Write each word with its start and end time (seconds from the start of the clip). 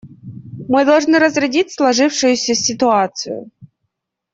Мы 0.67 0.83
должны 0.83 1.19
разрядить 1.19 1.71
сложившуюся 1.71 2.55
ситуацию. 2.55 3.51